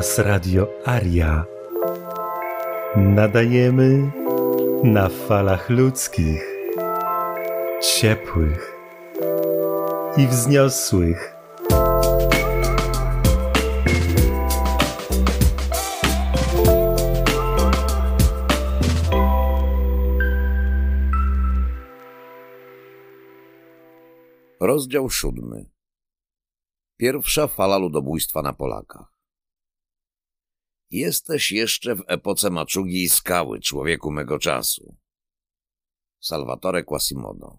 Hałas 0.00 0.18
Radio 0.18 0.68
Aria. 0.84 1.44
Nadajemy 2.96 4.12
na 4.84 5.08
falach 5.08 5.70
ludzkich, 5.70 6.44
ciepłych 7.82 8.76
i 10.16 10.26
wzniosłych. 10.26 11.34
Rozdział 24.60 25.10
siódmy. 25.10 25.70
Pierwsza 26.96 27.46
fala 27.46 27.78
ludobójstwa 27.78 28.42
na 28.42 28.52
Polakach. 28.52 29.19
Jesteś 30.90 31.52
jeszcze 31.52 31.94
w 31.94 32.04
epoce 32.06 32.50
maczugi 32.50 33.02
i 33.02 33.08
skały, 33.08 33.60
człowieku 33.60 34.10
mego 34.10 34.38
czasu. 34.38 34.96
Salvatore 36.20 36.84
Quasimodo. 36.84 37.58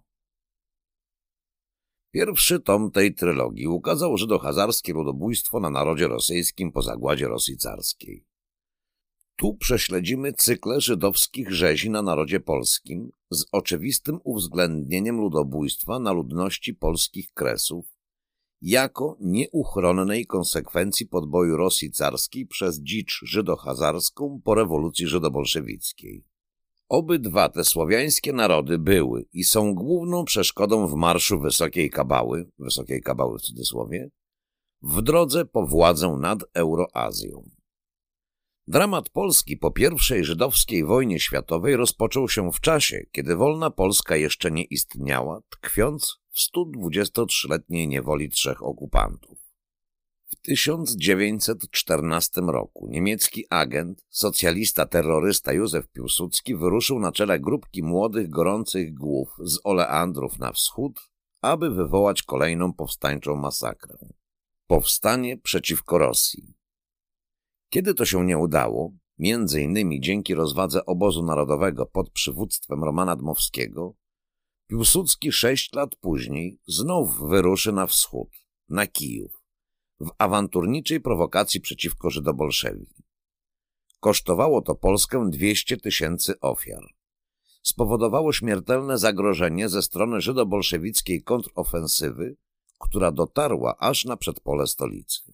Pierwszy 2.12 2.60
tom 2.60 2.92
tej 2.92 3.14
trylogii 3.14 3.68
ukazał 3.68 4.18
żydohazarskie 4.18 4.94
ludobójstwo 4.94 5.60
na 5.60 5.70
narodzie 5.70 6.08
rosyjskim 6.08 6.72
po 6.72 6.82
zagładzie 6.82 7.28
Rosji 7.28 7.58
carskiej. 7.58 8.26
Tu 9.36 9.58
prześledzimy 9.58 10.34
cykle 10.34 10.82
żydowskich 10.82 11.52
rzezi 11.52 11.90
na 11.90 12.02
narodzie 12.02 12.40
polskim 12.40 13.12
z 13.30 13.46
oczywistym 13.52 14.20
uwzględnieniem 14.24 15.18
ludobójstwa 15.18 16.00
na 16.00 16.12
ludności 16.12 16.74
polskich 16.74 17.34
kresów 17.34 17.91
jako 18.62 19.18
nieuchronnej 19.20 20.26
konsekwencji 20.26 21.06
podboju 21.06 21.58
Rosji 21.58 21.92
carskiej 21.92 22.48
przez 22.48 22.82
dzicz 22.82 23.20
żydohazarską 23.24 24.42
po 24.44 24.56
rewolucji 24.56 25.08
żydobolszewickiej. 25.08 26.26
Obydwa 26.90 27.50
te 27.50 27.64
słowiańskie 27.64 28.34
narody 28.34 28.80
były 28.80 29.26
i 29.34 29.44
są 29.44 29.76
główną 29.76 30.26
przeszkodą 30.26 30.88
w 30.88 30.94
marszu 30.94 31.40
Wysokiej 31.40 31.90
Kabały, 31.90 32.50
Wysokiej 32.60 33.02
Kabały 33.02 33.40
w 33.40 33.42
cudzysłowie, 33.42 34.10
w 34.82 35.02
drodze 35.02 35.46
po 35.46 35.68
władzę 35.68 36.18
nad 36.20 36.40
Euroazją. 36.54 37.50
Dramat 38.68 39.10
Polski 39.10 39.58
po 39.58 39.74
I 40.20 40.24
żydowskiej 40.24 40.86
wojnie 40.86 41.20
światowej 41.20 41.76
rozpoczął 41.76 42.30
się 42.30 42.52
w 42.52 42.60
czasie, 42.60 43.06
kiedy 43.12 43.36
wolna 43.36 43.72
Polska 43.72 44.16
jeszcze 44.16 44.52
nie 44.52 44.64
istniała, 44.64 45.42
tkwiąc 45.50 46.21
w 46.32 46.56
123-letniej 46.56 47.88
niewoli 47.88 48.30
trzech 48.30 48.64
okupantów. 48.64 49.52
W 50.32 50.36
1914 50.36 52.42
roku 52.42 52.88
niemiecki 52.90 53.46
agent, 53.50 54.06
socjalista 54.10 54.86
terrorysta 54.86 55.54
Józef 55.54 55.88
Piłsudski 55.88 56.56
wyruszył 56.56 57.00
na 57.00 57.12
czele 57.12 57.40
grupki 57.40 57.84
młodych, 57.84 58.30
gorących 58.30 58.94
głów 58.94 59.38
z 59.44 59.60
Oleandrów 59.64 60.40
na 60.40 60.52
wschód, 60.52 61.10
aby 61.42 61.70
wywołać 61.70 62.24
kolejną 62.24 62.74
powstańczą 62.74 63.36
masakrę. 63.36 63.98
Powstanie 64.68 65.38
przeciwko 65.38 65.98
Rosji. 65.98 66.54
Kiedy 67.70 67.94
to 67.94 68.06
się 68.06 68.26
nie 68.26 68.38
udało, 68.38 68.92
między 69.18 69.62
innymi 69.62 70.02
dzięki 70.02 70.36
rozwadze 70.36 70.86
obozu 70.86 71.24
narodowego 71.24 71.86
pod 71.86 72.10
przywództwem 72.10 72.84
Romana 72.84 73.16
Dmowskiego, 73.16 73.94
Piłsudski 74.72 75.32
sześć 75.32 75.74
lat 75.74 75.96
później 75.96 76.60
znów 76.68 77.20
wyruszy 77.30 77.72
na 77.72 77.88
wschód, 77.88 78.30
na 78.70 78.88
Kijów, 78.88 79.44
w 80.00 80.10
awanturniczej 80.18 81.02
prowokacji 81.02 81.62
przeciwko 81.62 82.10
Żydobolszewiki. 82.10 83.04
Kosztowało 84.00 84.62
to 84.62 84.76
Polskę 84.76 85.30
200 85.30 85.78
tysięcy 85.78 86.40
ofiar. 86.40 86.84
Spowodowało 87.64 88.34
śmiertelne 88.34 88.98
zagrożenie 88.98 89.70
ze 89.70 89.82
strony 89.82 90.22
żydobolszewickiej 90.22 91.24
kontrofensywy, 91.24 92.36
która 92.80 93.12
dotarła 93.12 93.78
aż 93.78 94.06
na 94.06 94.18
przedpole 94.18 94.68
stolicy. 94.68 95.34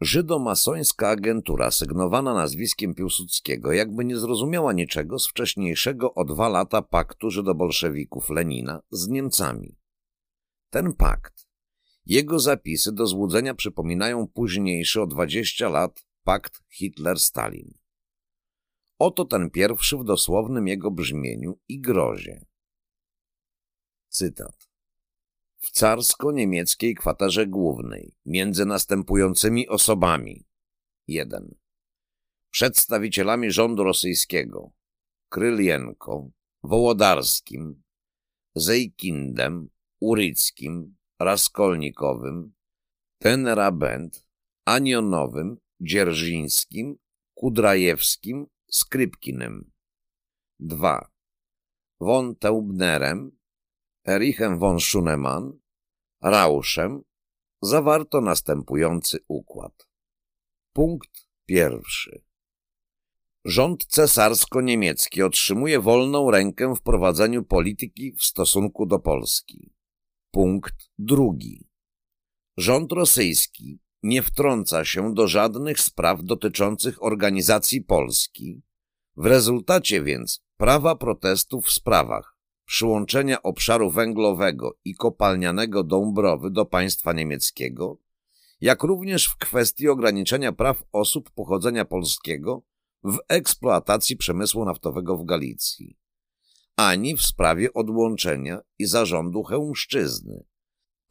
Żydomasońska 0.00 1.08
agentura 1.08 1.70
sygnowana 1.70 2.34
nazwiskiem 2.34 2.94
Piłsudskiego 2.94 3.72
jakby 3.72 4.04
nie 4.04 4.16
zrozumiała 4.16 4.72
niczego 4.72 5.18
z 5.18 5.28
wcześniejszego 5.28 6.14
o 6.14 6.24
dwa 6.24 6.48
lata 6.48 6.82
paktu 6.82 7.30
żydobolszewików 7.30 8.30
Lenina 8.30 8.82
z 8.90 9.08
Niemcami. 9.08 9.76
Ten 10.70 10.92
pakt, 10.92 11.46
jego 12.06 12.38
zapisy 12.38 12.92
do 12.92 13.06
złudzenia 13.06 13.54
przypominają 13.54 14.28
późniejszy 14.28 15.02
o 15.02 15.06
dwadzieścia 15.06 15.68
lat 15.68 16.06
pakt 16.24 16.62
Hitler-Stalin. 16.78 17.72
Oto 18.98 19.24
ten 19.24 19.50
pierwszy 19.50 19.96
w 19.96 20.04
dosłownym 20.04 20.68
jego 20.68 20.90
brzmieniu 20.90 21.58
i 21.68 21.80
grozie. 21.80 22.46
Cytat 24.08 24.69
w 25.60 25.70
carsko-niemieckiej 25.70 26.94
kwaterze 26.94 27.46
głównej 27.46 28.16
między 28.26 28.64
następującymi 28.64 29.68
osobami 29.68 30.46
1. 31.08 31.54
Przedstawicielami 32.50 33.50
rządu 33.50 33.84
rosyjskiego 33.84 34.72
Krylienko, 35.28 36.30
Wołodarskim, 36.62 37.82
Zejkindem, 38.54 39.68
Uryckim, 40.00 40.96
Raskolnikowym, 41.18 42.52
Tenerabent, 43.18 44.26
Anionowym, 44.64 45.56
Dzierżyńskim, 45.80 46.96
Kudrajewskim, 47.34 48.46
Skrypkinem. 48.70 49.70
2. 50.60 51.10
Von 52.00 52.36
Teubnerem, 52.36 53.39
Erichem 54.10 54.58
von 54.58 54.80
Schunemann, 54.80 55.58
Rauszem 56.22 57.02
zawarto 57.62 58.20
następujący 58.20 59.18
układ. 59.28 59.88
Punkt 60.72 61.28
pierwszy. 61.46 62.22
Rząd 63.44 63.86
cesarsko-niemiecki 63.86 65.22
otrzymuje 65.22 65.80
wolną 65.80 66.30
rękę 66.30 66.74
w 66.74 66.80
prowadzeniu 66.80 67.44
polityki 67.44 68.12
w 68.12 68.22
stosunku 68.22 68.86
do 68.86 68.98
Polski. 68.98 69.72
Punkt 70.30 70.90
drugi. 70.98 71.68
Rząd 72.56 72.92
rosyjski 72.92 73.80
nie 74.02 74.22
wtrąca 74.22 74.84
się 74.84 75.14
do 75.14 75.28
żadnych 75.28 75.80
spraw 75.80 76.22
dotyczących 76.22 77.02
organizacji 77.02 77.82
Polski. 77.82 78.62
W 79.16 79.26
rezultacie 79.26 80.02
więc 80.02 80.40
prawa 80.56 80.96
protestu 80.96 81.60
w 81.60 81.70
sprawach 81.70 82.29
przyłączenia 82.70 83.42
obszaru 83.42 83.90
węglowego 83.90 84.78
i 84.84 84.94
kopalnianego 84.94 85.84
Dąbrowy 85.84 86.50
do 86.50 86.64
państwa 86.64 87.12
niemieckiego, 87.12 87.98
jak 88.60 88.82
również 88.82 89.26
w 89.26 89.36
kwestii 89.36 89.88
ograniczenia 89.88 90.52
praw 90.52 90.82
osób 90.92 91.30
pochodzenia 91.30 91.84
polskiego 91.84 92.62
w 93.04 93.18
eksploatacji 93.28 94.16
przemysłu 94.16 94.64
naftowego 94.64 95.16
w 95.16 95.24
Galicji, 95.24 95.98
ani 96.76 97.16
w 97.16 97.22
sprawie 97.22 97.72
odłączenia 97.72 98.60
i 98.78 98.86
zarządu 98.86 99.42
Chełmszczyzny, 99.42 100.44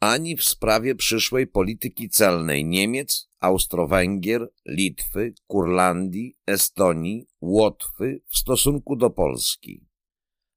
ani 0.00 0.36
w 0.36 0.44
sprawie 0.44 0.94
przyszłej 0.94 1.46
polityki 1.46 2.08
celnej 2.08 2.64
Niemiec, 2.64 3.28
Austro-Węgier, 3.40 4.48
Litwy, 4.66 5.34
Kurlandii, 5.46 6.36
Estonii, 6.46 7.26
Łotwy 7.40 8.20
w 8.26 8.38
stosunku 8.38 8.96
do 8.96 9.10
Polski 9.10 9.89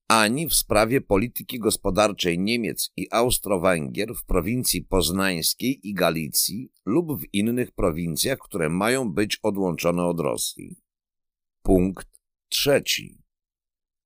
ani 0.08 0.48
w 0.48 0.54
sprawie 0.54 1.02
polityki 1.02 1.60
gospodarczej 1.60 2.40
Niemiec 2.40 2.92
i 2.98 3.08
Austro-Węgier 3.12 4.16
w 4.16 4.26
prowincji 4.26 4.82
poznańskiej 4.82 5.88
i 5.88 5.94
Galicji 5.94 6.72
lub 6.86 7.22
w 7.22 7.34
innych 7.34 7.72
prowincjach, 7.72 8.40
które 8.40 8.70
mają 8.70 9.12
być 9.12 9.40
odłączone 9.44 10.06
od 10.06 10.20
Rosji. 10.20 10.82
Punkt 11.62 12.08
trzeci. 12.50 13.24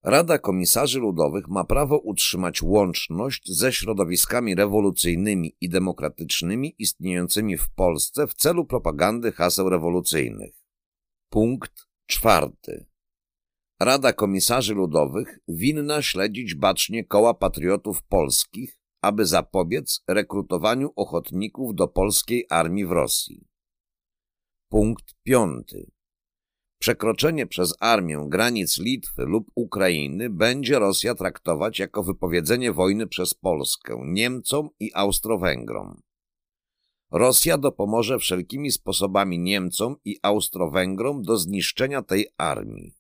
Rada 0.04 0.38
Komisarzy 0.38 1.00
Ludowych 1.00 1.48
ma 1.48 1.64
prawo 1.64 1.98
utrzymać 1.98 2.62
łączność 2.62 3.52
ze 3.52 3.74
środowiskami 3.74 4.56
rewolucyjnymi 4.56 5.56
i 5.62 5.70
demokratycznymi 5.70 6.76
istniejącymi 6.80 7.58
w 7.58 7.70
Polsce 7.70 8.28
w 8.28 8.34
celu 8.34 8.66
propagandy 8.66 9.32
haseł 9.32 9.70
rewolucyjnych. 9.70 10.56
Punkt 11.30 11.88
czwarty. 12.06 12.86
Rada 13.80 14.14
Komisarzy 14.14 14.74
Ludowych 14.74 15.40
winna 15.48 16.02
śledzić 16.02 16.56
bacznie 16.56 17.06
koła 17.06 17.34
patriotów 17.34 18.04
polskich, 18.04 18.80
aby 19.02 19.26
zapobiec 19.26 20.04
rekrutowaniu 20.08 20.94
ochotników 20.96 21.76
do 21.76 21.88
polskiej 21.88 22.46
armii 22.50 22.86
w 22.86 22.92
Rosji. 22.92 23.48
Punkt 24.70 25.16
piąty. 25.24 25.92
Przekroczenie 26.80 27.48
przez 27.48 27.74
armię 27.80 28.26
granic 28.28 28.80
Litwy 28.80 29.26
lub 29.26 29.52
Ukrainy 29.56 30.30
będzie 30.30 30.80
Rosja 30.80 31.16
traktować 31.16 31.80
jako 31.80 32.04
wypowiedzenie 32.04 32.74
wojny 32.74 33.08
przez 33.08 33.34
Polskę 33.34 34.02
Niemcom 34.06 34.70
i 34.80 34.92
Austro-Węgrom. 34.94 36.02
Rosja 37.12 37.58
dopomoże 37.58 38.20
wszelkimi 38.20 38.72
sposobami 38.72 39.40
Niemcom 39.40 39.96
i 40.06 40.20
Austro-Węgrom 40.22 41.22
do 41.22 41.38
zniszczenia 41.38 42.02
tej 42.02 42.28
armii. 42.38 42.97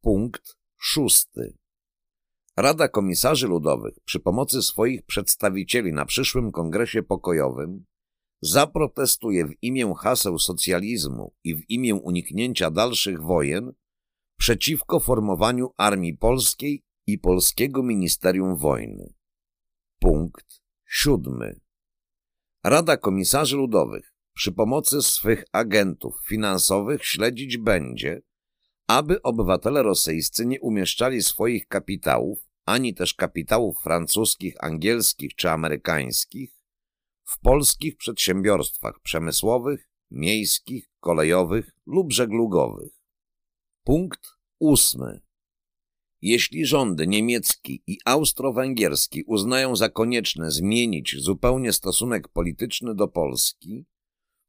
Punkt 0.00 0.56
szósty. 0.78 1.56
Rada 2.56 2.88
Komisarzy 2.88 3.46
Ludowych 3.46 3.94
przy 4.04 4.20
pomocy 4.20 4.62
swoich 4.62 5.02
przedstawicieli 5.02 5.92
na 5.92 6.06
przyszłym 6.06 6.52
kongresie 6.52 7.02
pokojowym 7.02 7.84
zaprotestuje 8.40 9.46
w 9.46 9.62
imię 9.62 9.94
haseł 9.98 10.38
socjalizmu 10.38 11.34
i 11.44 11.54
w 11.54 11.70
imię 11.70 11.94
uniknięcia 11.94 12.70
dalszych 12.70 13.22
wojen 13.22 13.72
przeciwko 14.38 15.00
formowaniu 15.00 15.70
Armii 15.76 16.16
Polskiej 16.16 16.84
i 17.06 17.18
Polskiego 17.18 17.82
Ministerium 17.82 18.56
Wojny. 18.56 19.14
Punkt 20.00 20.62
siódmy. 20.86 21.60
Rada 22.64 22.96
Komisarzy 22.96 23.56
Ludowych 23.56 24.12
przy 24.34 24.52
pomocy 24.52 25.02
swych 25.02 25.44
agentów 25.52 26.14
finansowych 26.26 27.04
śledzić 27.04 27.58
będzie, 27.58 28.22
aby 28.86 29.22
obywatele 29.22 29.82
rosyjscy 29.82 30.46
nie 30.46 30.60
umieszczali 30.60 31.22
swoich 31.22 31.66
kapitałów, 31.66 32.38
ani 32.64 32.94
też 32.94 33.14
kapitałów 33.14 33.78
francuskich, 33.82 34.54
angielskich 34.60 35.34
czy 35.34 35.50
amerykańskich 35.50 36.56
w 37.24 37.40
polskich 37.40 37.96
przedsiębiorstwach 37.96 39.00
przemysłowych, 39.00 39.90
miejskich, 40.10 40.90
kolejowych 41.00 41.70
lub 41.86 42.12
żeglugowych. 42.12 42.92
Punkt 43.84 44.20
ósmy. 44.58 45.20
Jeśli 46.22 46.66
rządy 46.66 47.06
niemiecki 47.06 47.82
i 47.86 47.98
austro-węgierski 48.04 49.24
uznają 49.26 49.76
za 49.76 49.88
konieczne 49.88 50.50
zmienić 50.50 51.16
zupełnie 51.18 51.72
stosunek 51.72 52.28
polityczny 52.28 52.94
do 52.94 53.08
Polski, 53.08 53.86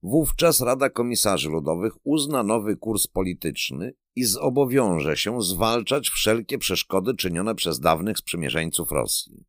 wówczas 0.03 0.61
Rada 0.61 0.89
Komisarzy 0.89 1.49
Ludowych 1.49 1.93
uzna 2.03 2.43
nowy 2.43 2.75
kurs 2.75 3.07
polityczny 3.07 3.93
i 4.17 4.25
zobowiąże 4.25 5.17
się 5.17 5.41
zwalczać 5.41 6.09
wszelkie 6.09 6.57
przeszkody 6.57 7.15
czynione 7.15 7.55
przez 7.55 7.79
dawnych 7.79 8.17
sprzymierzeńców 8.17 8.91
Rosji. 8.91 9.45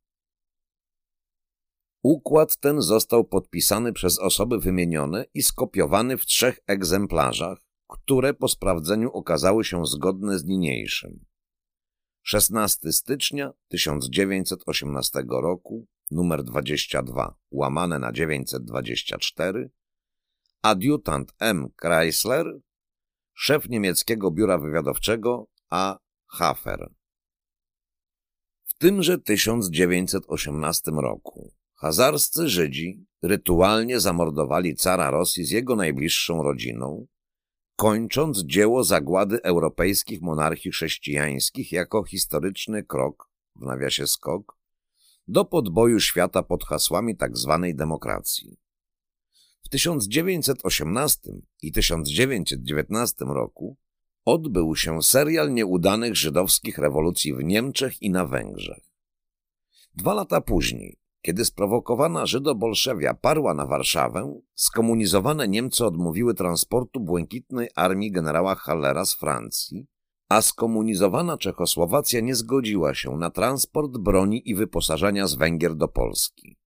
Układ 2.02 2.56
ten 2.56 2.82
został 2.82 3.24
podpisany 3.24 3.92
przez 3.92 4.18
osoby 4.18 4.58
wymienione 4.58 5.24
i 5.34 5.42
skopiowany 5.42 6.18
w 6.18 6.26
trzech 6.26 6.60
egzemplarzach, 6.66 7.58
które 7.88 8.34
po 8.34 8.48
sprawdzeniu 8.48 9.10
okazały 9.12 9.64
się 9.64 9.86
zgodne 9.86 10.38
z 10.38 10.44
niniejszym. 10.44 11.24
16 12.22 12.92
stycznia 12.92 13.52
1918 13.68 15.24
roku, 15.28 15.86
numer 16.10 16.44
22, 16.44 17.34
łamane 17.50 17.98
na 17.98 18.12
924, 18.12 19.70
adiutant 20.62 21.34
M. 21.38 21.68
Chrysler, 21.76 22.60
szef 23.40 23.68
niemieckiego 23.68 24.30
biura 24.30 24.58
wywiadowczego 24.58 25.46
A. 25.70 25.98
Hafer. 26.26 26.90
W 28.64 28.74
tymże 28.74 29.18
1918 29.18 30.90
roku 30.90 31.52
hazarscy 31.74 32.48
Żydzi 32.48 33.06
rytualnie 33.22 34.00
zamordowali 34.00 34.76
cara 34.76 35.10
Rosji 35.10 35.44
z 35.44 35.50
jego 35.50 35.76
najbliższą 35.76 36.42
rodziną, 36.42 37.06
kończąc 37.76 38.44
dzieło 38.44 38.84
zagłady 38.84 39.42
europejskich 39.42 40.22
monarchii 40.22 40.70
chrześcijańskich 40.70 41.72
jako 41.72 42.04
historyczny 42.04 42.84
krok, 42.84 43.30
w 43.56 43.60
nawiasie 43.60 44.06
skok, 44.06 44.56
do 45.28 45.44
podboju 45.44 46.00
świata 46.00 46.42
pod 46.42 46.64
hasłami 46.64 47.16
tzw. 47.16 47.58
Tak 47.62 47.76
demokracji. 47.76 48.67
W 49.60 49.68
1918 49.68 51.20
i 51.62 51.72
1919 51.72 53.24
roku 53.24 53.76
odbył 54.24 54.76
się 54.76 55.02
serial 55.02 55.54
nieudanych 55.54 56.16
żydowskich 56.16 56.78
rewolucji 56.78 57.34
w 57.34 57.44
Niemczech 57.44 58.02
i 58.02 58.10
na 58.10 58.26
Węgrzech. 58.26 58.90
Dwa 59.94 60.14
lata 60.14 60.40
później, 60.40 60.98
kiedy 61.22 61.44
sprowokowana 61.44 62.26
Żydobolszewia 62.26 63.14
parła 63.14 63.54
na 63.54 63.66
Warszawę, 63.66 64.40
skomunizowane 64.54 65.48
Niemcy 65.48 65.86
odmówiły 65.86 66.34
transportu 66.34 67.00
błękitnej 67.00 67.68
armii 67.74 68.10
generała 68.10 68.54
Hallera 68.54 69.04
z 69.04 69.14
Francji, 69.14 69.86
a 70.28 70.42
skomunizowana 70.42 71.38
Czechosłowacja 71.38 72.20
nie 72.20 72.34
zgodziła 72.34 72.94
się 72.94 73.10
na 73.10 73.30
transport 73.30 73.98
broni 73.98 74.50
i 74.50 74.54
wyposażenia 74.54 75.26
z 75.26 75.34
Węgier 75.34 75.76
do 75.76 75.88
Polski. 75.88 76.56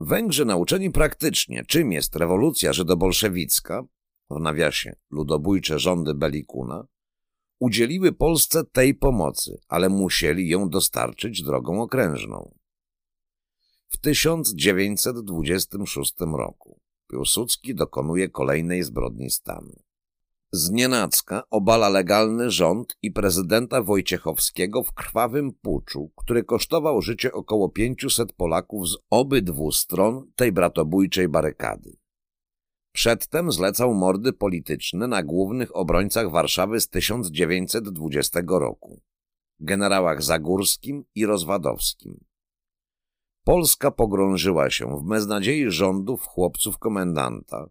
Węgrzy 0.00 0.44
nauczeni 0.44 0.90
praktycznie, 0.90 1.64
czym 1.64 1.92
jest 1.92 2.16
rewolucja 2.16 2.72
żydobolszewicka, 2.72 3.84
w 4.30 4.40
nawiasie 4.40 4.96
ludobójcze 5.10 5.78
rządy 5.78 6.14
Belikuna, 6.14 6.86
udzieliły 7.60 8.12
Polsce 8.12 8.64
tej 8.64 8.94
pomocy, 8.94 9.60
ale 9.68 9.88
musieli 9.88 10.48
ją 10.48 10.68
dostarczyć 10.68 11.42
drogą 11.42 11.82
okrężną 11.82 12.54
w 13.94 13.98
1926 13.98 16.14
roku. 16.20 16.80
Piłsudski 17.10 17.74
dokonuje 17.74 18.28
kolejnej 18.28 18.82
zbrodni 18.82 19.30
stanu. 19.30 19.82
Znienacka 20.56 21.42
obala 21.50 21.88
legalny 21.88 22.50
rząd 22.50 22.96
i 23.02 23.10
prezydenta 23.10 23.82
Wojciechowskiego 23.82 24.82
w 24.82 24.92
krwawym 24.92 25.52
puczu, 25.52 26.12
który 26.16 26.44
kosztował 26.44 27.02
życie 27.02 27.32
około 27.32 27.68
500 27.68 28.32
Polaków 28.32 28.88
z 28.88 28.96
obydwu 29.10 29.72
stron 29.72 30.30
tej 30.36 30.52
bratobójczej 30.52 31.28
barykady. 31.28 31.96
Przedtem 32.92 33.52
zlecał 33.52 33.94
mordy 33.94 34.32
polityczne 34.32 35.06
na 35.06 35.22
głównych 35.22 35.76
obrońcach 35.76 36.30
Warszawy 36.30 36.80
z 36.80 36.88
1920 36.88 38.40
roku, 38.48 39.00
generałach 39.60 40.22
Zagórskim 40.22 41.04
i 41.14 41.26
Rozwadowskim. 41.26 42.24
Polska 43.44 43.90
pogrążyła 43.90 44.70
się 44.70 44.98
w 44.98 45.02
beznadziei 45.02 45.70
rządów 45.70 46.26
chłopców 46.26 46.78
komendanta, 46.78 47.68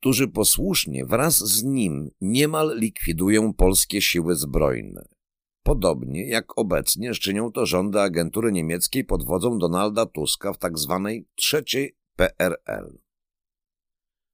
którzy 0.00 0.28
posłusznie 0.28 1.06
wraz 1.06 1.38
z 1.38 1.64
nim 1.64 2.10
niemal 2.20 2.78
likwidują 2.78 3.54
polskie 3.54 4.02
siły 4.02 4.34
zbrojne. 4.34 5.08
Podobnie 5.62 6.26
jak 6.26 6.58
obecnie 6.58 7.12
czynią 7.12 7.52
to 7.52 7.66
rządy 7.66 8.00
agentury 8.00 8.52
niemieckiej 8.52 9.04
pod 9.04 9.26
wodzą 9.26 9.58
Donalda 9.58 10.06
Tuska 10.06 10.52
w 10.52 10.58
tzw. 10.58 11.02
Tak 11.04 11.14
trzeciej 11.34 11.96
PRL. 12.16 12.98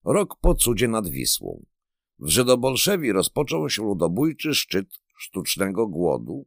Rok 0.05 0.37
po 0.41 0.55
cudzie 0.55 0.89
nad 0.89 1.09
Wisłą. 1.09 1.65
W 2.19 2.29
Żydobolszewi 2.29 3.13
rozpoczął 3.13 3.71
się 3.71 3.83
ludobójczy 3.83 4.55
szczyt 4.55 4.89
sztucznego 5.17 5.87
głodu, 5.87 6.47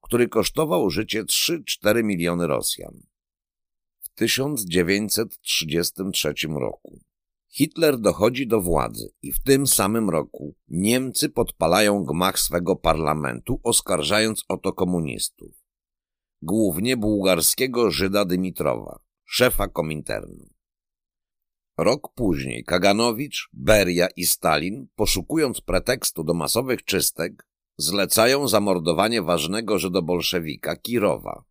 który 0.00 0.28
kosztował 0.28 0.90
życie 0.90 1.24
3-4 1.24 2.04
miliony 2.04 2.46
Rosjan. 2.46 3.00
1933 4.14 6.34
roku. 6.48 7.00
Hitler 7.50 7.98
dochodzi 7.98 8.46
do 8.46 8.60
władzy 8.60 9.12
i 9.22 9.32
w 9.32 9.42
tym 9.42 9.66
samym 9.66 10.10
roku 10.10 10.54
Niemcy 10.68 11.28
podpalają 11.28 12.04
gmach 12.04 12.38
swego 12.38 12.76
parlamentu, 12.76 13.60
oskarżając 13.62 14.44
o 14.48 14.56
to 14.56 14.72
komunistów. 14.72 15.54
Głównie 16.42 16.96
bułgarskiego 16.96 17.90
Żyda 17.90 18.24
Dymitrowa, 18.24 18.98
szefa 19.24 19.68
Kominternu. 19.68 20.48
Rok 21.78 22.12
później 22.14 22.64
Kaganowicz, 22.64 23.48
Beria 23.52 24.08
i 24.16 24.26
Stalin, 24.26 24.88
poszukując 24.94 25.60
pretekstu 25.60 26.24
do 26.24 26.34
masowych 26.34 26.84
czystek, 26.84 27.48
zlecają 27.76 28.48
zamordowanie 28.48 29.22
ważnego 29.22 29.78
żydobolszewika 29.78 30.76
Kirowa, 30.76 31.44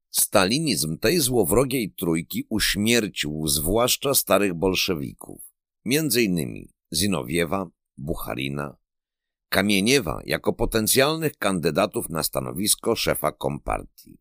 Stalinizm 0.09 0.97
tej 0.97 1.19
złowrogiej 1.19 1.91
trójki 1.91 2.45
uśmiercił 2.49 3.47
zwłaszcza 3.47 4.13
starych 4.13 4.53
bolszewików 4.53 5.53
między 5.85 6.23
innymi 6.23 6.69
Zinowiewa, 6.93 7.69
Bucharina, 7.97 8.77
Kamieniewa 9.53 10.21
jako 10.25 10.53
potencjalnych 10.53 11.37
kandydatów 11.37 12.09
na 12.09 12.23
stanowisko 12.23 12.95
szefa 12.95 13.31
Kompartii. 13.31 14.17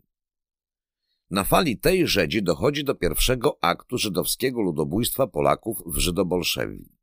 Na 1.30 1.44
fali 1.44 1.78
tej 1.78 2.06
rzezi 2.06 2.42
dochodzi 2.42 2.84
do 2.84 2.94
pierwszego 2.94 3.58
aktu 3.60 3.98
żydowskiego 3.98 4.62
ludobójstwa 4.62 5.26
Polaków 5.26 5.82
w 5.86 5.98
Żydobolszewi. 5.98 6.96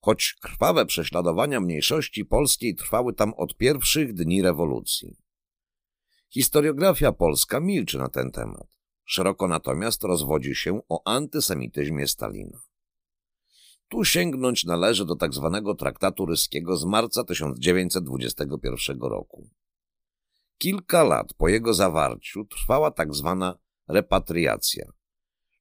choć 0.00 0.36
krwawe 0.40 0.86
prześladowania 0.86 1.60
mniejszości 1.60 2.24
polskiej 2.24 2.74
trwały 2.74 3.14
tam 3.14 3.34
od 3.34 3.56
pierwszych 3.56 4.14
dni 4.14 4.42
rewolucji. 4.42 5.16
Historiografia 6.30 7.12
polska 7.12 7.60
milczy 7.60 7.98
na 7.98 8.08
ten 8.08 8.30
temat. 8.30 8.68
Szeroko 9.04 9.48
natomiast 9.48 10.04
rozwodzi 10.04 10.54
się 10.54 10.80
o 10.88 11.02
antysemityzmie 11.04 12.08
Stalina. 12.08 12.71
Tu 13.92 14.04
sięgnąć 14.04 14.64
należy 14.64 15.04
do 15.04 15.16
tzw. 15.16 15.60
Tak 15.64 15.78
traktatu 15.78 16.26
ryskiego 16.26 16.76
z 16.76 16.84
marca 16.84 17.24
1921 17.24 19.00
roku. 19.00 19.50
Kilka 20.58 21.02
lat 21.02 21.34
po 21.34 21.48
jego 21.48 21.74
zawarciu 21.74 22.44
trwała 22.44 22.90
tzw. 22.90 23.36
Tak 23.40 23.58
repatriacja, 23.88 24.92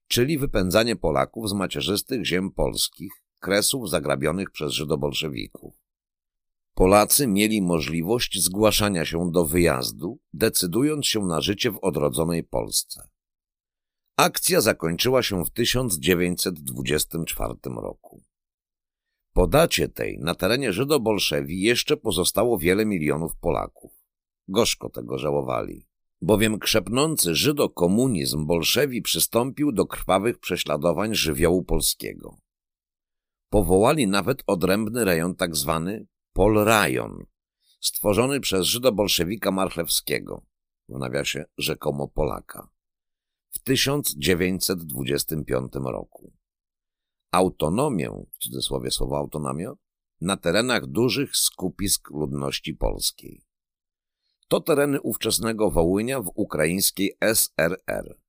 czyli 0.07 0.37
wypędzanie 0.37 0.95
Polaków 0.95 1.49
z 1.49 1.53
macierzystych 1.53 2.25
ziem 2.25 2.51
polskich, 2.51 3.11
kresów 3.39 3.89
zagrabionych 3.89 4.51
przez 4.51 4.71
żydobolszewików. 4.71 5.73
Polacy 6.73 7.27
mieli 7.27 7.61
możliwość 7.61 8.43
zgłaszania 8.43 9.05
się 9.05 9.31
do 9.31 9.45
wyjazdu, 9.45 10.19
decydując 10.33 11.05
się 11.05 11.19
na 11.19 11.41
życie 11.41 11.71
w 11.71 11.79
odrodzonej 11.81 12.43
Polsce. 12.43 13.10
Akcja 14.21 14.61
zakończyła 14.61 15.23
się 15.23 15.45
w 15.45 15.49
1924 15.49 17.53
roku. 17.65 18.23
Po 19.33 19.47
dacie 19.47 19.89
tej 19.89 20.19
na 20.19 20.35
terenie 20.35 20.73
Żydobolszewi 20.73 21.61
jeszcze 21.61 21.97
pozostało 21.97 22.57
wiele 22.57 22.85
milionów 22.85 23.35
Polaków. 23.35 23.91
Gorzko 24.47 24.89
tego 24.89 25.17
żałowali, 25.17 25.87
bowiem 26.21 26.59
krzepnący 26.59 27.35
żydokomunizm 27.35 28.45
Bolszewi 28.45 29.01
przystąpił 29.01 29.71
do 29.71 29.85
krwawych 29.85 30.39
prześladowań 30.39 31.15
żywiołu 31.15 31.63
polskiego. 31.63 32.37
Powołali 33.49 34.07
nawet 34.07 34.43
odrębny 34.47 35.05
rejon 35.05 35.35
tak 35.35 35.55
zwany 35.55 36.07
Polrajon, 36.33 37.25
stworzony 37.79 38.39
przez 38.39 38.65
żydobolszewika 38.65 39.51
Marchlewskiego, 39.51 40.45
w 40.89 40.99
nawiasie 40.99 41.45
rzekomo 41.57 42.07
Polaka 42.07 42.69
w 43.51 43.59
1925 43.59 45.73
roku. 45.83 46.33
Autonomię, 47.31 48.25
w 48.31 48.37
cudzysłowie 48.37 48.91
słowo 48.91 49.17
autonomia, 49.17 49.73
na 50.21 50.37
terenach 50.37 50.85
dużych 50.85 51.37
skupisk 51.37 52.09
ludności 52.09 52.73
polskiej. 52.73 53.45
To 54.47 54.61
tereny 54.61 55.01
ówczesnego 55.01 55.71
Wołynia 55.71 56.21
w 56.21 56.31
ukraińskiej 56.35 57.17
SRR. 57.33 58.19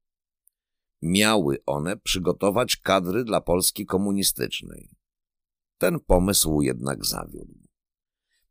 Miały 1.03 1.63
one 1.67 1.97
przygotować 1.97 2.77
kadry 2.77 3.25
dla 3.25 3.41
Polski 3.41 3.87
komunistycznej. 3.87 4.91
Ten 5.79 6.01
pomysł 6.01 6.61
jednak 6.61 7.05
zawiódł. 7.05 7.55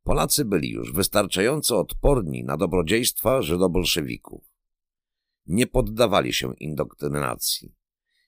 Polacy 0.04 0.46
byli 0.46 0.70
już 0.70 0.94
wystarczająco 0.94 1.80
odporni 1.80 2.44
na 2.44 2.58
dobrodziejstwa 2.58 3.42
żydobolszewików 3.42 4.51
nie 5.48 5.68
poddawali 5.68 6.34
się 6.34 6.54
indoktrynacji. 6.56 7.76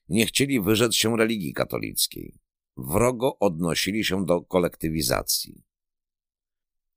Nie 0.08 0.26
chcieli 0.26 0.60
wyrzec 0.60 0.94
się 0.94 1.16
religii 1.16 1.52
katolickiej. 1.52 2.38
Wrogo 2.76 3.38
odnosili 3.38 4.04
się 4.04 4.26
do 4.26 4.42
kolektywizacji. 4.42 5.64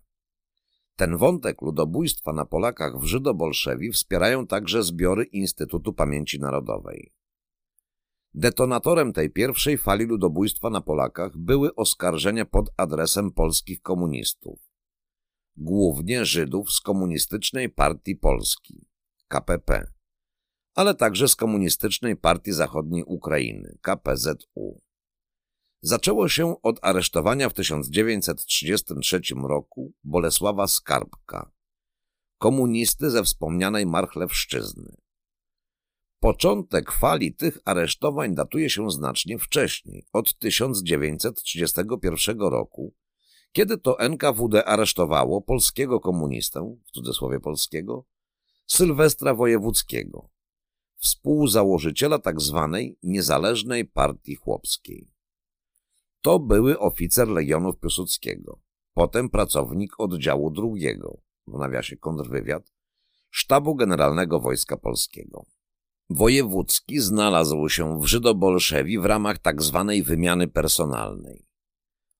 Ten 0.95 1.17
wątek 1.17 1.61
ludobójstwa 1.61 2.33
na 2.33 2.45
Polakach 2.45 2.99
w 2.99 3.03
Żydobolszewi 3.03 3.91
wspierają 3.91 4.47
także 4.47 4.83
zbiory 4.83 5.23
Instytutu 5.23 5.93
Pamięci 5.93 6.39
Narodowej. 6.39 7.11
Detonatorem 8.37 9.13
tej 9.13 9.29
pierwszej 9.29 9.77
fali 9.77 10.05
ludobójstwa 10.05 10.69
na 10.69 10.81
Polakach 10.81 11.37
były 11.37 11.75
oskarżenia 11.75 12.45
pod 12.45 12.69
adresem 12.77 13.31
polskich 13.31 13.81
komunistów, 13.81 14.59
głównie 15.57 16.25
Żydów 16.25 16.71
z 16.71 16.81
Komunistycznej 16.81 17.69
Partii 17.69 18.15
Polski, 18.15 18.87
KPP, 19.27 19.91
ale 20.73 20.95
także 20.95 21.27
z 21.27 21.35
Komunistycznej 21.35 22.15
Partii 22.15 22.51
Zachodniej 22.51 23.03
Ukrainy, 23.03 23.77
KPZU. 23.81 24.81
Zaczęło 25.81 26.29
się 26.29 26.61
od 26.61 26.79
aresztowania 26.81 27.49
w 27.49 27.53
1933 27.53 29.21
roku 29.43 29.93
Bolesława 30.03 30.67
Skarbka, 30.67 31.51
komunisty 32.37 33.11
ze 33.11 33.23
wspomnianej 33.23 33.85
Marchlewszczyzny. 33.85 35.04
Początek 36.25 36.91
fali 36.91 37.33
tych 37.33 37.59
aresztowań 37.65 38.35
datuje 38.35 38.69
się 38.69 38.91
znacznie 38.91 39.39
wcześniej, 39.39 40.05
od 40.13 40.37
1931 40.37 42.39
roku, 42.39 42.93
kiedy 43.51 43.77
to 43.77 43.99
NKWD 43.99 44.65
aresztowało 44.65 45.41
polskiego 45.41 45.99
komunistę, 45.99 46.75
w 46.85 46.91
cudzysłowie 46.91 47.39
polskiego, 47.39 48.05
Sylwestra 48.67 49.33
Wojewódzkiego, 49.33 50.29
współzałożyciela 50.95 52.19
tzw. 52.19 52.69
Tak 52.73 52.81
niezależnej 53.03 53.85
Partii 53.85 54.35
Chłopskiej. 54.35 55.11
To 56.21 56.39
były 56.39 56.79
oficer 56.79 57.27
Legionów 57.27 57.79
Piłsudskiego, 57.79 58.59
potem 58.93 59.29
pracownik 59.29 59.99
oddziału 59.99 60.51
drugiego, 60.51 61.21
w 61.47 61.59
nawiasie 61.59 61.97
kontrwywiad, 61.97 62.73
Sztabu 63.29 63.75
Generalnego 63.75 64.39
Wojska 64.39 64.77
Polskiego. 64.77 65.54
Wojewódzki 66.09 66.99
znalazł 66.99 67.69
się 67.69 67.99
w 67.99 68.05
Żydobolszewi 68.05 68.99
w 68.99 69.05
ramach 69.05 69.39
tzw. 69.39 69.85
Tak 69.87 70.07
wymiany 70.07 70.47
personalnej. 70.47 71.47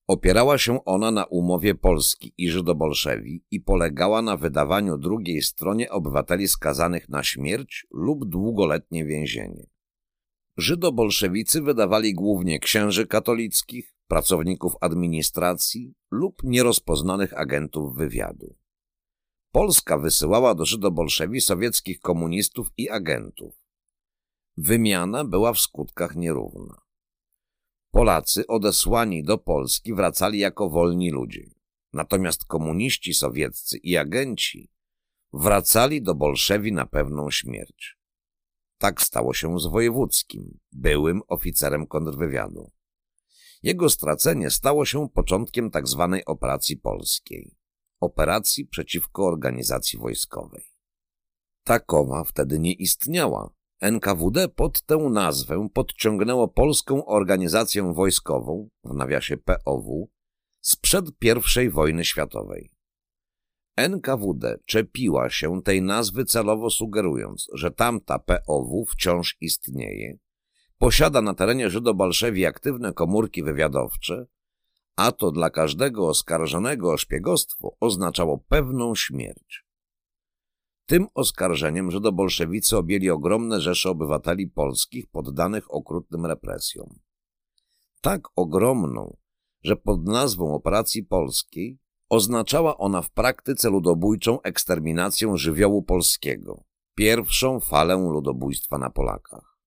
Opierała 0.08 0.58
się 0.58 0.86
ona 0.86 1.12
na 1.12 1.26
umowie 1.26 1.76
Polski 1.76 2.34
i 2.38 2.50
Żydobolszewi 2.50 3.44
i 3.52 3.60
polegała 3.60 4.22
na 4.22 4.38
wydawaniu 4.38 4.98
drugiej 4.98 5.42
stronie 5.42 5.90
obywateli 5.92 6.48
skazanych 6.48 7.10
na 7.10 7.24
śmierć 7.24 7.88
lub 7.92 8.26
długoletnie 8.26 9.06
więzienie. 9.06 9.70
Żydobolszewicy 10.58 11.62
wydawali 11.62 12.14
głównie 12.14 12.60
księży 12.60 13.08
katolickich, 13.08 13.96
pracowników 14.08 14.74
administracji 14.82 15.94
lub 16.12 16.44
nierozpoznanych 16.44 17.40
agentów 17.40 17.96
wywiadu. 17.96 18.56
Polska 19.52 19.98
wysyłała 19.98 20.56
do 20.56 20.66
Żydobolszewi 20.66 21.42
sowieckich 21.42 22.00
komunistów 22.00 22.68
i 22.78 22.90
agentów. 22.90 23.65
Wymiana 24.58 25.26
była 25.26 25.54
w 25.54 25.60
skutkach 25.60 26.16
nierówna. 26.16 26.82
Polacy 27.92 28.48
odesłani 28.48 29.24
do 29.24 29.38
Polski 29.38 29.94
wracali 29.94 30.40
jako 30.40 30.70
wolni 30.70 31.12
ludzie. 31.12 31.50
Natomiast 31.94 32.46
komuniści 32.46 33.14
sowieccy 33.14 33.78
i 33.78 33.98
agenci 33.98 34.72
wracali 35.34 36.02
do 36.02 36.16
Bolszewi 36.16 36.74
na 36.74 36.86
pewną 36.86 37.32
śmierć. 37.32 37.98
Tak 38.78 39.02
stało 39.02 39.34
się 39.34 39.60
z 39.60 39.66
Wojewódzkim, 39.66 40.60
byłym 40.72 41.22
oficerem 41.28 41.88
kontrwywiadu. 41.88 42.72
Jego 43.64 43.90
stracenie 43.90 44.50
stało 44.50 44.86
się 44.86 45.10
początkiem 45.10 45.72
tzw. 45.72 46.08
Tak 46.12 46.26
operacji 46.26 46.78
polskiej, 46.78 47.56
operacji 48.00 48.66
przeciwko 48.66 49.28
organizacji 49.28 50.00
wojskowej. 50.00 50.66
Takowa 51.64 52.24
wtedy 52.24 52.60
nie 52.60 52.74
istniała, 52.74 53.50
NKWD 53.82 54.50
pod 54.50 54.82
tę 54.82 54.98
nazwę 54.98 55.68
podciągnęło 55.74 56.48
Polską 56.48 57.06
Organizację 57.06 57.94
Wojskową, 57.94 58.70
w 58.84 58.94
nawiasie 58.94 59.38
POW, 59.38 60.10
sprzed 60.62 61.06
I 61.64 61.70
wojny 61.70 62.06
światowej. 62.06 62.72
NKWD 63.76 64.60
czepiła 64.66 65.30
się 65.30 65.62
tej 65.62 65.82
nazwy 65.82 66.26
celowo 66.26 66.70
sugerując, 66.70 67.48
że 67.54 67.72
tamta 67.72 68.20
POW 68.20 68.86
wciąż 68.90 69.38
istnieje, 69.42 70.18
posiada 70.78 71.22
na 71.22 71.34
terenie 71.34 71.70
Żydobalszewi 71.70 72.46
aktywne 72.46 72.94
komórki 72.94 73.44
wywiadowcze, 73.44 74.26
a 74.96 75.12
to 75.12 75.32
dla 75.32 75.50
każdego 75.50 76.08
oskarżonego 76.08 76.92
o 76.92 76.98
szpiegostwo 76.98 77.76
oznaczało 77.80 78.38
pewną 78.38 78.96
śmierć. 78.96 79.65
Tym 80.86 81.08
oskarżeniem 81.14 81.92
Żydobolszewicy 81.92 82.78
objęli 82.78 83.10
ogromne 83.10 83.62
rzesze 83.62 83.90
obywateli 83.90 84.48
polskich 84.48 85.08
poddanych 85.08 85.74
okrutnym 85.74 86.26
represjom. 86.26 87.00
Tak 88.02 88.22
ogromną, 88.36 89.18
że 89.64 89.76
pod 89.76 90.06
nazwą 90.06 90.54
Operacji 90.54 91.04
Polskiej 91.04 91.80
Oznaczała 92.10 92.78
ona 92.78 93.02
w 93.02 93.12
praktyce 93.12 93.70
ludobójczą 93.70 94.42
eksterminację 94.42 95.38
żywiołu 95.38 95.84
polskiego, 95.84 96.64
pierwszą 96.96 97.60
falę 97.60 97.96
ludobójstwa 97.96 98.78
na 98.78 98.90
Polakach. 98.90 99.60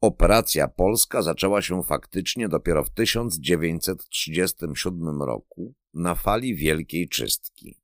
Operacja 0.00 0.68
polska 0.68 1.22
zaczęła 1.22 1.62
się 1.62 1.82
faktycznie 1.82 2.48
dopiero 2.48 2.84
w 2.84 2.90
1937 2.90 5.22
roku 5.22 5.74
na 5.94 6.14
fali 6.14 6.56
Wielkiej 6.56 7.08
Czystki. 7.08 7.81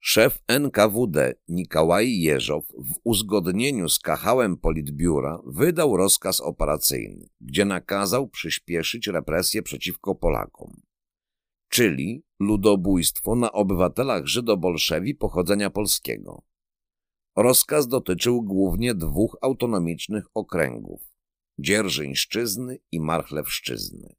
Szef 0.00 0.42
NKWD 0.48 1.34
Nikałaj 1.48 2.18
Jeżow 2.18 2.64
w 2.66 2.94
uzgodnieniu 3.04 3.88
z 3.88 3.98
Kachałem 3.98 4.56
Politbiura 4.56 5.38
wydał 5.46 5.96
rozkaz 5.96 6.40
operacyjny, 6.40 7.28
gdzie 7.40 7.64
nakazał 7.64 8.28
przyspieszyć 8.28 9.06
represje 9.06 9.62
przeciwko 9.62 10.14
Polakom, 10.14 10.80
czyli 11.68 12.22
ludobójstwo 12.40 13.34
na 13.34 13.52
obywatelach 13.52 14.26
żydobolszewi 14.26 15.14
pochodzenia 15.14 15.70
polskiego. 15.70 16.42
Rozkaz 17.36 17.88
dotyczył 17.88 18.42
głównie 18.42 18.94
dwóch 18.94 19.36
autonomicznych 19.42 20.24
okręgów– 20.34 21.12
Dzierżyńszczyzny 21.58 22.78
i 22.92 23.00
Marchlewszczyzny. 23.00 24.17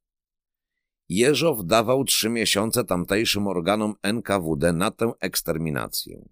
Jeżow 1.10 1.66
dawał 1.66 2.04
trzy 2.04 2.30
miesiące 2.30 2.84
tamtejszym 2.84 3.48
organom 3.48 3.96
NKWD 4.04 4.74
na 4.74 4.92
tę 4.92 5.12
eksterminację. 5.20 6.30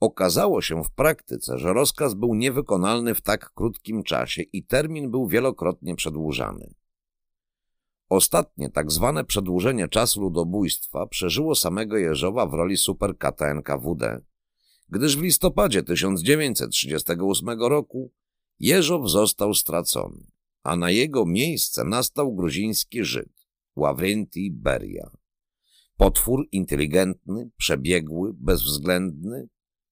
Okazało 0.00 0.62
się 0.62 0.84
w 0.84 0.90
praktyce, 0.90 1.58
że 1.58 1.72
rozkaz 1.72 2.14
był 2.14 2.34
niewykonalny 2.34 3.14
w 3.14 3.20
tak 3.20 3.52
krótkim 3.54 4.02
czasie 4.02 4.42
i 4.42 4.64
termin 4.64 5.10
był 5.10 5.28
wielokrotnie 5.28 5.94
przedłużany. 5.94 6.74
Ostatnie 8.08 8.70
tak 8.70 8.92
zwane 8.92 9.24
przedłużenie 9.24 9.88
czasu 9.88 10.20
ludobójstwa 10.20 11.06
przeżyło 11.06 11.54
samego 11.54 11.96
Jeżowa 11.96 12.46
w 12.46 12.54
roli 12.54 12.76
superkata 12.76 13.46
NKWD, 13.46 14.20
gdyż 14.88 15.16
w 15.16 15.22
listopadzie 15.22 15.82
1938 15.82 17.60
roku 17.60 18.12
Jeżow 18.60 19.10
został 19.10 19.54
stracony, 19.54 20.26
a 20.62 20.76
na 20.76 20.90
jego 20.90 21.26
miejsce 21.26 21.84
nastał 21.84 22.34
gruziński 22.34 23.04
Żyd, 23.04 23.41
Ławrenti 23.76 24.50
Beria. 24.50 25.10
Potwór 25.96 26.48
inteligentny, 26.52 27.50
przebiegły, 27.56 28.32
bezwzględny 28.34 29.48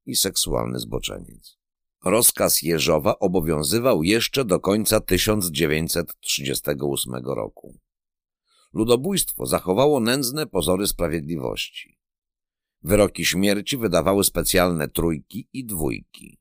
i 0.07 0.17
seksualny 0.17 0.79
zboczeniec. 0.79 1.59
Rozkaz 2.05 2.63
Jeżowa 2.63 3.19
obowiązywał 3.19 4.03
jeszcze 4.03 4.45
do 4.45 4.61
końca 4.61 5.01
1938 5.01 7.15
roku. 7.25 7.79
Ludobójstwo 8.73 9.47
zachowało 9.47 10.01
nędzne 10.01 10.47
pozory 10.47 10.87
sprawiedliwości. 10.87 11.99
Wyroki 12.83 13.25
śmierci 13.25 13.77
wydawały 13.77 14.25
specjalne 14.25 14.89
trójki 14.89 15.49
i 15.53 15.65
dwójki. 15.65 16.39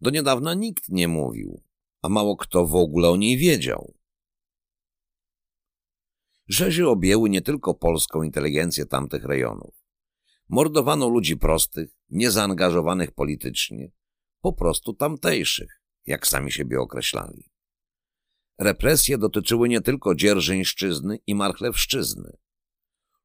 do 0.00 0.11
niedawna 0.11 0.54
nikt 0.54 0.88
nie 0.88 1.08
mówił, 1.08 1.62
a 2.02 2.08
mało 2.08 2.37
kto 2.37 2.66
w 2.66 2.74
ogóle 2.74 3.11
o 3.11 3.16
niej 3.16 3.37
wiedział. 3.37 3.94
Rzezi 6.48 6.82
objęły 6.82 7.30
nie 7.30 7.42
tylko 7.42 7.74
polską 7.74 8.22
inteligencję 8.22 8.87
tamtych 8.87 9.24
rejonów. 9.24 9.74
Mordowano 10.48 11.08
ludzi 11.08 11.37
prostych, 11.37 11.90
niezaangażowanych 12.11 13.12
politycznie, 13.12 13.90
po 14.40 14.52
prostu 14.52 14.94
tamtejszych, 14.94 15.82
jak 16.06 16.26
sami 16.26 16.52
siebie 16.52 16.80
określali. 16.80 17.52
Represje 18.62 19.18
dotyczyły 19.18 19.68
nie 19.68 19.81
tylko 19.81 20.14
Dzierżyńszczyzny 20.14 21.18
i 21.27 21.35
Marchlewszczyzny. 21.35 22.37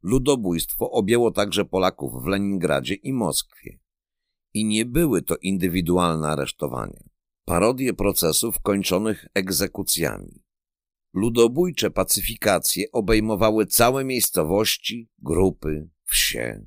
Ludobójstwo 0.03 0.91
objęło 0.91 1.31
także 1.31 1.65
Polaków 1.65 2.23
w 2.23 2.27
Leningradzie 2.27 2.93
i 2.93 3.13
Moskwie. 3.13 3.79
I 4.53 4.65
nie 4.65 4.85
były 4.85 5.21
to 5.21 5.37
indywidualne 5.37 6.27
aresztowania. 6.27 7.03
Parodie 7.45 7.93
procesów 7.93 8.59
kończonych 8.61 9.27
egzekucjami. 9.33 10.43
Ludobójcze 11.13 11.91
pacyfikacje 11.91 12.91
obejmowały 12.91 13.65
całe 13.65 14.03
miejscowości, 14.03 15.09
grupy, 15.17 15.89
wsie. 16.03 16.65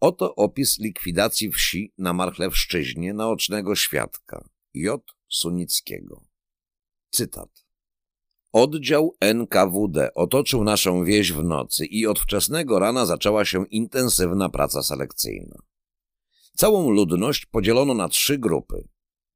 Oto 0.00 0.34
opis 0.34 0.78
likwidacji 0.78 1.50
wsi 1.52 1.94
na 1.98 2.12
Marchlewszczyźnie 2.12 3.14
naocznego 3.14 3.74
świadka 3.74 4.48
J. 4.74 5.02
Sunickiego. 5.28 6.27
Cytat. 7.10 7.68
Oddział 8.52 9.16
NKWD 9.20 10.14
otoczył 10.14 10.64
naszą 10.64 11.04
wieś 11.04 11.32
w 11.32 11.44
nocy 11.44 11.86
i 11.86 12.06
od 12.06 12.18
wczesnego 12.18 12.78
rana 12.78 13.06
zaczęła 13.06 13.44
się 13.44 13.66
intensywna 13.66 14.48
praca 14.48 14.82
selekcyjna. 14.82 15.58
Całą 16.56 16.90
ludność 16.90 17.46
podzielono 17.46 17.94
na 17.94 18.08
trzy 18.08 18.38
grupy. 18.38 18.88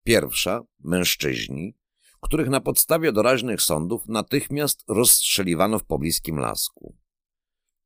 Pierwsza– 0.05 0.63
mężczyźni, 0.85 1.77
których 2.21 2.49
na 2.49 2.61
podstawie 2.61 3.13
doraźnych 3.13 3.63
sądów 3.63 4.09
natychmiast 4.09 4.85
rozstrzeliwano 4.89 5.79
w 5.79 5.85
pobliskim 5.85 6.37
lasku. 6.37 6.97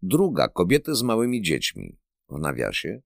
Druga– 0.03 0.49
kobiety 0.59 0.94
z 0.94 1.03
małymi 1.03 1.42
dziećmi, 1.42 1.99
w 2.29 2.38
nawiasie. 2.38 3.03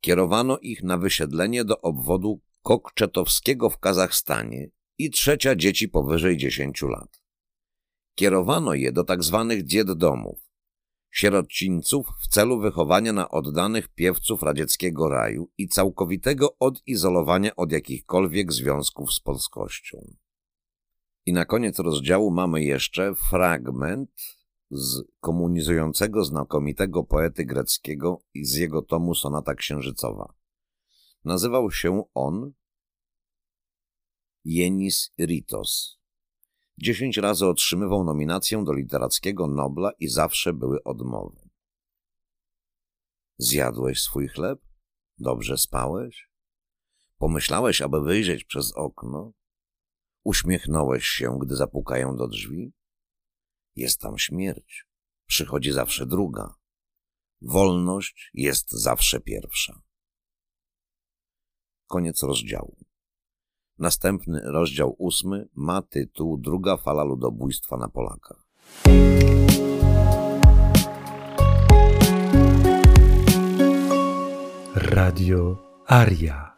Kierowano 0.00 0.58
ich 0.58 0.82
na 0.82 0.98
wysiedlenie 0.98 1.64
do 1.64 1.80
obwodu 1.80 2.40
Kokczetowskiego 2.62 3.70
w 3.70 3.78
Kazachstanie 3.78 4.70
i 5.04 5.10
trzecia 5.10 5.56
dzieci 5.56 5.88
powyżej 5.88 6.36
10 6.36 6.82
lat. 6.82 7.22
Kierowano 8.14 8.74
je 8.74 8.92
do 8.92 9.04
tak 9.04 9.22
zwanych 9.22 9.62
domów, 9.96 10.38
sierocińców 11.10 12.06
w 12.22 12.28
celu 12.28 12.60
wychowania 12.60 13.12
na 13.12 13.28
oddanych 13.28 13.88
piewców 13.88 14.42
radzieckiego 14.42 15.08
raju 15.08 15.50
i 15.58 15.68
całkowitego 15.68 16.58
odizolowania 16.58 17.56
od 17.56 17.72
jakichkolwiek 17.72 18.52
związków 18.52 19.12
z 19.12 19.20
polskością. 19.20 20.14
I 21.26 21.32
na 21.32 21.44
koniec 21.44 21.78
rozdziału 21.78 22.30
mamy 22.30 22.62
jeszcze 22.62 23.14
fragment 23.14 24.10
z 24.70 25.02
komunizującego 25.20 26.24
znakomitego 26.24 27.04
poety 27.04 27.44
greckiego 27.44 28.22
i 28.34 28.44
z 28.44 28.54
jego 28.54 28.82
tomu 28.82 29.14
Sonata 29.14 29.54
Księżycowa. 29.54 30.34
Nazywał 31.24 31.70
się 31.70 32.02
on 32.14 32.52
Jenis 34.44 35.12
Ritos. 35.18 35.98
Dziesięć 36.78 37.16
razy 37.16 37.46
otrzymywał 37.46 38.04
nominację 38.04 38.64
do 38.64 38.72
literackiego 38.72 39.46
Nobla 39.46 39.92
i 39.98 40.08
zawsze 40.08 40.52
były 40.52 40.82
odmowy. 40.84 41.48
Zjadłeś 43.38 44.00
swój 44.02 44.28
chleb? 44.28 44.60
Dobrze 45.18 45.58
spałeś? 45.58 46.30
Pomyślałeś, 47.18 47.82
aby 47.82 48.00
wyjrzeć 48.00 48.44
przez 48.44 48.72
okno? 48.72 49.32
Uśmiechnąłeś 50.24 51.04
się, 51.04 51.38
gdy 51.40 51.56
zapukają 51.56 52.16
do 52.16 52.28
drzwi? 52.28 52.72
Jest 53.76 54.00
tam 54.00 54.18
śmierć. 54.18 54.86
Przychodzi 55.26 55.72
zawsze 55.72 56.06
druga. 56.06 56.54
Wolność 57.42 58.30
jest 58.34 58.70
zawsze 58.70 59.20
pierwsza. 59.20 59.82
Koniec 61.86 62.22
rozdziału. 62.22 62.89
Następny 63.80 64.40
rozdział 64.44 64.94
ósmy 64.98 65.48
ma 65.54 65.82
tytuł 65.82 66.38
Druga 66.38 66.76
fala 66.76 67.04
ludobójstwa 67.04 67.76
na 67.76 67.88
Polakach. 67.88 68.50
Radio 74.74 75.56
Aria. 75.86 76.56